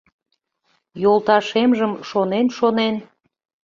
[1.01, 2.95] Йолташемжым шонен-шонен